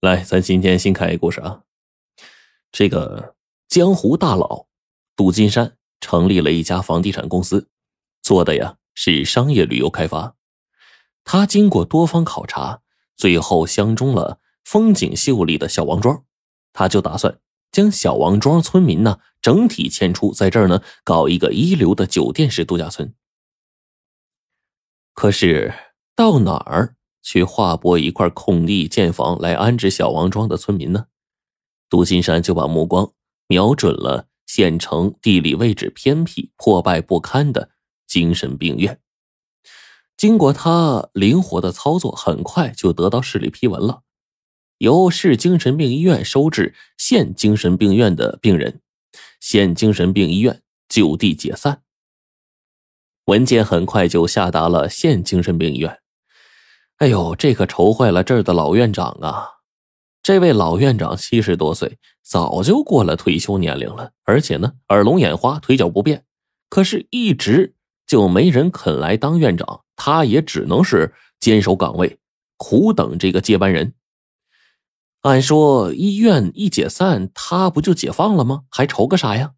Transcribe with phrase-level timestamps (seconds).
[0.00, 1.60] 来，咱今天新开一故事啊。
[2.72, 3.36] 这个
[3.68, 4.66] 江湖大佬
[5.14, 7.68] 杜金山成立了一家房地产公司，
[8.22, 10.36] 做的呀是商业旅游开发。
[11.22, 12.80] 他经过多方考察，
[13.14, 16.24] 最后相中了风景秀丽的小王庄，
[16.72, 17.38] 他就打算
[17.70, 23.14] 将小王庄村民呢整体迁出，在这儿呢搞一个一流的酒店式度假村。
[25.12, 25.74] 可是
[26.16, 26.96] 到哪儿？
[27.22, 31.06] 去划拨一块空地建房来安置小王庄的村民呢？
[31.88, 33.12] 杜金山就把目光
[33.46, 37.70] 瞄准了县城地理位置偏僻、破败不堪的
[38.06, 39.00] 精神病院。
[40.16, 44.02] 经过他灵活的操作，很快就得到市里批文了，
[44.78, 48.82] 由市精神病医院收治县精神病院的病人，
[49.40, 51.82] 县精神病医院就地解散。
[53.24, 55.99] 文件很快就下达了县精神病医院。
[57.00, 59.48] 哎呦，这可愁坏了这儿的老院长啊！
[60.22, 66.26] 这位老院长七十多岁，早就过了退休年龄了，而且呢，耳聋眼花，腿脚不便，
[66.68, 67.74] 可是，一直
[68.06, 72.18] 就没人肯来当院长，他也只能是坚守岗位，
[72.58, 73.94] 苦等这个接班人。
[75.22, 78.64] 按说医院一解散，他不就解放了吗？
[78.68, 79.54] 还愁个啥呀？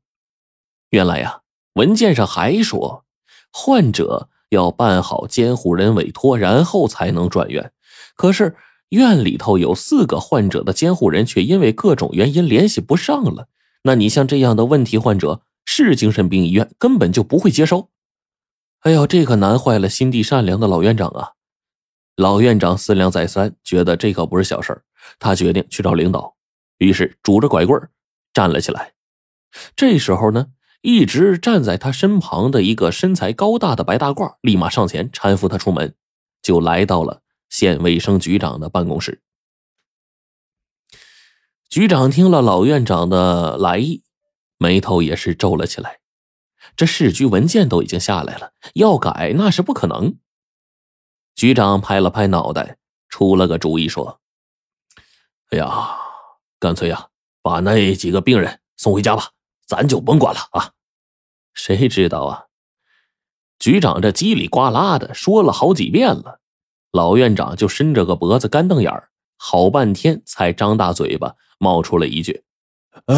[0.91, 1.41] 原来呀，
[1.73, 3.05] 文件上还说，
[3.53, 4.29] 患者。
[4.53, 7.72] 要办好监护人委托，然后才能转院。
[8.14, 8.55] 可是
[8.91, 13.48] 院里头有四个患者的监护人，却因为各种原因联系不上了。
[13.84, 17.89] 那你像这样的问题患者，市精神病医院根本就不会接收。
[18.80, 21.30] 哎呦，这可难坏了心地善良的老院长啊！
[22.17, 24.83] 老院长思量再三，觉得这可不是小事
[25.19, 26.34] 他决定去找领导，
[26.77, 27.80] 于是拄着拐棍
[28.34, 28.92] 站了起来。
[29.75, 30.48] 这时候呢？
[30.83, 35.95] 一直站在他身旁的一个身材高大的白大褂，立马上前搀扶他出门，
[36.43, 39.23] 就来到了县卫生局长的办公室。
[41.69, 44.03] 局长听了老院长的来意，
[44.59, 46.01] 眉头也是皱了起来。
[46.75, 50.17] 这市局文件都已经下来了，要改那是不可能。
[51.35, 52.77] 局长拍了拍脑袋，
[53.09, 54.21] 出了个主意，说
[55.51, 55.97] ：“哎呀，
[56.59, 57.09] 干脆呀，
[57.41, 59.31] 把那几个病人送回家吧。”
[59.67, 60.73] 咱就甭管了啊！
[61.55, 62.46] 谁知道啊？
[63.58, 66.40] 局长这叽里呱啦的说了好几遍了，
[66.90, 72.45] 老院长就伸着个脖子干瞪眼儿，好半天才张大嘴巴冒出了一句
[73.06, 73.14] ：“啊，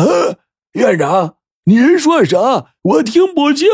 [0.73, 2.75] 院长，您说啥？
[2.83, 3.69] 我听不清。”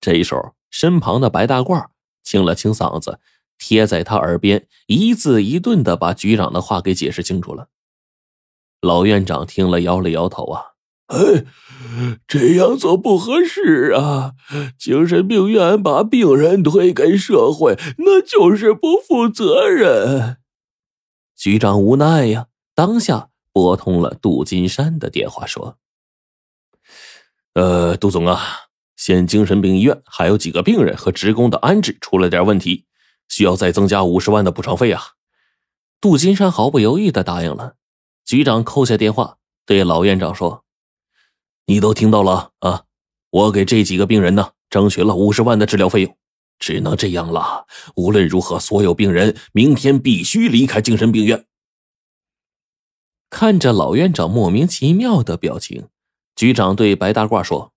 [0.00, 1.86] 这时候，身旁的白大褂
[2.22, 3.20] 清了清嗓子，
[3.58, 7.68] 贴在他耳边，一字一顿的把局长的话给解释清楚了。
[8.80, 10.75] 老院长听了，摇了摇头啊。
[11.06, 11.44] 哎，
[12.26, 14.32] 这样做不合适啊！
[14.76, 20.38] 精神病院把病人推给社会，那就是不负责任。
[21.36, 25.78] 局长无奈呀，当下拨通了杜金山的电话，说
[27.54, 28.40] ：“呃，杜总啊，
[28.96, 32.84] 县精神病医院还有几个病人和职工的安置出了点问题，
[33.28, 35.02] 需要再增加五十万的补偿费啊。”
[36.00, 37.76] 杜金山毫不犹豫的答应了。
[38.24, 40.65] 局长扣下电话，对老院长说。
[41.68, 42.84] 你都听到了啊！
[43.30, 46.16] 我给这几个病人呢争取了五十万的治疗费用，
[46.60, 47.66] 只能这样了。
[47.96, 51.44] 无论如何，所有病人明天必须离开精神病院。
[53.28, 55.88] 看着老院长莫名其妙的表情，
[56.36, 57.72] 局长对白大褂说：“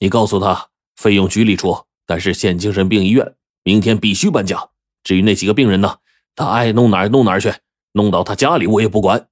[0.00, 4.70] 你告诉他，费用局里出，但是县精神病医院明天必须搬家。
[5.04, 5.98] 至于那几个病人呢，
[6.34, 7.54] 他爱弄哪儿弄哪儿去，
[7.92, 9.28] 弄到他家里我也不管。”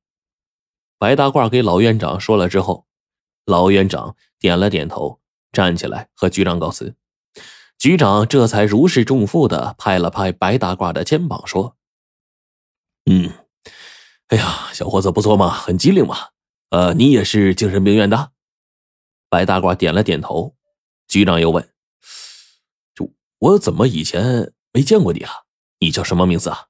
[1.01, 2.87] 白大褂给老院长说了之后。
[3.45, 5.21] 老院长点了点头，
[5.53, 6.95] 站起来和局长告辞。
[7.79, 11.77] 局长这才如释重负的拍了拍白大褂的肩膀，说
[13.11, 13.33] ：“嗯，
[14.29, 16.29] 哎呀，小伙子不错嘛，很机灵嘛。
[16.71, 18.31] 呃，你也是精神病院的？”
[19.29, 20.55] 白大褂点了点头。
[21.09, 21.73] 局长又问
[22.95, 25.33] ：“就我怎么以前没见过你啊？
[25.81, 26.67] 你叫什么名字啊？”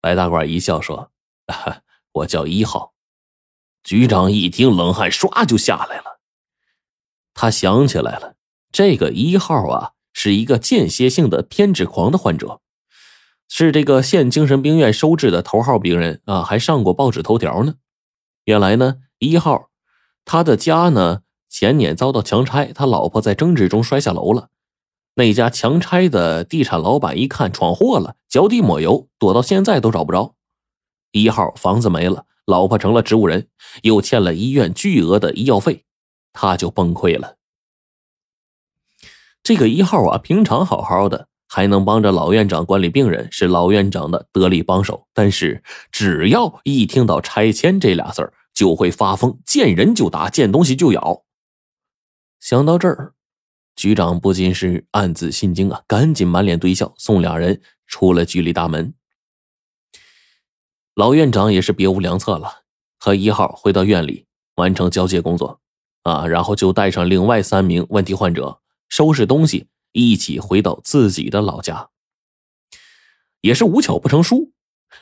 [0.00, 1.10] 白大褂一笑说
[2.12, 2.94] ：“我叫一号。”
[3.82, 6.20] 局长一听，冷汗唰就下来了。
[7.34, 8.34] 他想起来了，
[8.70, 12.60] 这个一号啊，是一个间歇性的偏执狂的患者，
[13.48, 17.74] 是这个县精神病院收治的头号病人啊，还上过报纸头条呢。
[18.44, 19.70] 原来呢，一号
[20.24, 24.48] 他的家呢前年遭到强拆，他老婆在争执中摔下楼了。
[25.14, 30.34] 那家强拆的地产老板一看闯祸了，脚底抹油，躲到现在都找不着。
[31.12, 32.26] 一号房子没了。
[32.50, 33.48] 老婆成了植物人，
[33.82, 35.84] 又欠了医院巨额的医药费，
[36.32, 37.36] 他就崩溃了。
[39.42, 45.06] 这个一号啊，平常好好的，还能帮着老院长管理病人，是老院长的得力帮手。
[45.14, 51.24] 但是，只要一听到拆迁这俩字儿，就会发疯，见人就打，见东西就咬。
[52.38, 53.14] 想到这儿，
[53.74, 58.92] 局长不禁是暗自心惊啊，赶紧满脸堆笑，送俩人出了局里大门。
[60.94, 62.62] 老院长也是别无良策了，
[62.98, 64.26] 和一号回到院里
[64.56, 65.60] 完成交接工作，
[66.02, 69.68] 啊，然后就带上另外三名问题患者，收拾东西。
[69.92, 71.88] 一起回到自己的老家，
[73.40, 74.52] 也是无巧不成书。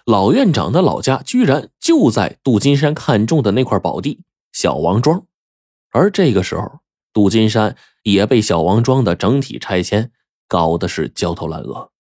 [0.06, 5.26] 老院长的老家居然就在杜金山看中的那块宝地小王庄，
[5.90, 6.80] 而这个时候，
[7.12, 10.10] 杜金山也被小王庄的整体拆迁
[10.46, 11.90] 搞得是焦头烂额。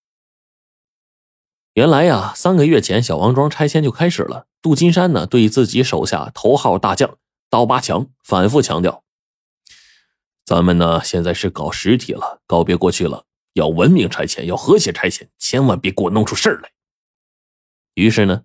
[1.78, 4.48] 原来呀，三个月前小王庄拆迁就开始了。
[4.60, 7.16] 杜金山呢，对自己手下头号大将
[7.48, 9.04] 刀疤强反复强调。
[10.44, 16.70] 咱们呢，现在是搞实体了，告别过去了，要文明拆迁，要和谐拆迁，千万别给我弄出事儿来。
[17.94, 18.42] 于是呢，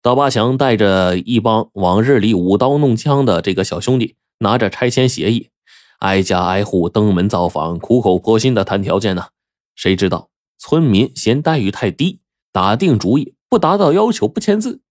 [0.00, 5.50] 刀疤强带着一帮往日里舞刀弄枪的这个小兄弟，拿着拆迁协议，
[5.98, 9.30] 挨家挨户登门造访，苦口婆心的谈条件呢。
[9.74, 12.20] 谁知道村民嫌待遇太低，
[12.58, 14.82] 打定主意不达到要求不签字。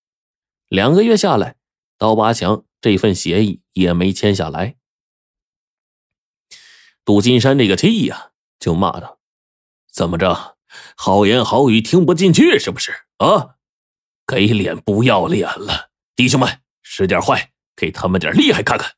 [0.69, 1.57] 两个月下来，
[1.97, 4.77] 刀疤强这份协议也没签下来。
[7.03, 9.19] 杜金山这个气呀，就骂道
[9.91, 10.55] ：“怎么着，
[10.95, 12.93] 好言好语听不进去是不是？
[13.17, 13.55] 啊，
[14.25, 15.89] 给脸不要脸了！
[16.15, 18.93] 弟兄们，使点坏，给他们点厉害看看！”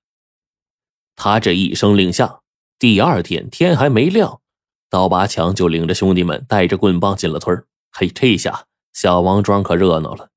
[1.18, 2.42] 他这一声令下，
[2.78, 4.42] 第二天天还没亮，
[4.92, 10.30] 刀疤强就领着兄弟们带着棍棒进了村嘿，这下小王庄可热闹了，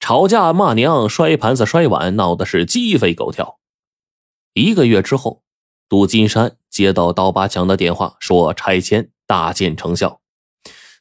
[0.00, 3.58] 吵架骂娘、摔盘子摔碗，闹的是鸡飞狗跳。
[4.54, 5.42] 一个月之后。
[5.88, 10.22] 杜金山接到刀疤强的电话，说拆迁大见成效，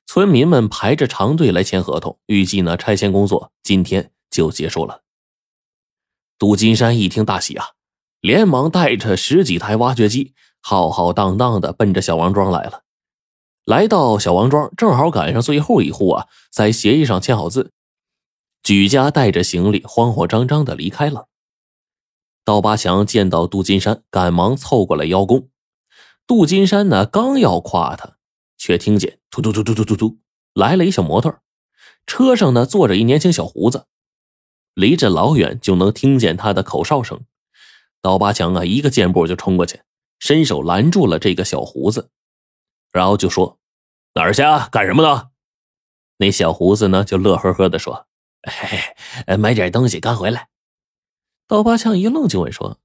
[0.06, 5.04] 村民们排着长队来签合同，预计呢拆迁工作今天就结束了。
[6.38, 7.68] 杜金山一听大喜啊，
[8.20, 12.81] 连忙带着十几台挖掘机，浩浩荡荡的奔着小王庄来了。
[13.72, 17.72] 来到小王庄，正好赶上最后一户啊，在协议上签好字，
[18.62, 21.30] 举家带着行李，慌慌张张的离开了。
[22.44, 25.48] 刀疤强见到杜金山，赶忙凑过来邀功。
[26.28, 28.18] 杜金山呢，刚要夸他，
[28.58, 30.18] 却听见突突突突突突突
[30.54, 31.34] 来了一小摩托，
[32.06, 33.86] 车上呢坐着一年轻小胡子，
[34.74, 37.22] 离着老远就能听见他的口哨声。
[38.02, 39.80] 刀疤强啊，一个箭步就冲过去，
[40.20, 42.10] 伸手拦住了这个小胡子，
[42.92, 43.60] 然后就说
[44.14, 44.68] ：“哪儿去啊？
[44.72, 45.30] 干什么呢？”
[46.18, 48.08] 那小胡子呢，就乐呵呵的说
[48.44, 48.80] ：“嘿
[49.26, 50.50] 嘿，买点东西，刚回来。”
[51.48, 52.80] 刀疤强一愣，就问说：“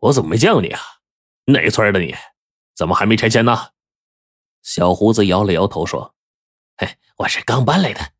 [0.00, 0.80] 我怎么没见过你啊？
[1.46, 2.14] 哪村的你？
[2.74, 3.70] 怎么还没拆迁呢？”
[4.62, 6.14] 小胡子摇了摇头说
[6.76, 8.12] ：“嘿，我是刚搬来的。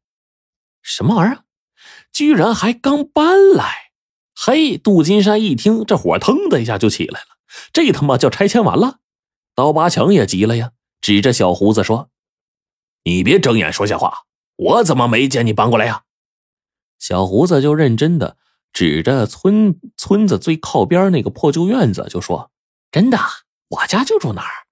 [0.83, 1.45] 什么玩意儿？
[2.13, 3.93] 居然还刚搬来？
[4.35, 7.27] 嘿！”杜金山一听，这火腾的一下就起来了。
[7.73, 9.01] 这他妈叫拆迁完了？
[9.55, 12.11] 刀疤强也急了呀，指着小胡子说
[13.05, 14.25] ：“你别睁眼说瞎话！
[14.57, 16.05] 我怎么没见你搬过来呀？”
[16.99, 18.37] 小胡子就认真的。
[18.73, 22.51] 指着村村子最靠边那个破旧院子，就说
[22.93, 23.19] ：“真的，
[23.69, 24.67] 我家就住那儿。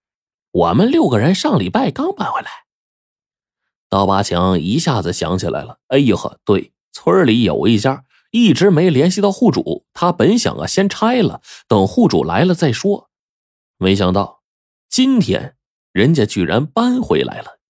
[0.50, 2.50] 我们六个人上礼拜刚搬回来。”
[3.88, 13.08] 刀疤强一下子想起来了，哎呦呵，对，村里有一家一直没联系到户主，他本想啊先拆了，等户主来了再说。
[13.78, 14.42] 没想到
[14.90, 15.56] 今天
[15.94, 17.60] 人家居然搬回来了。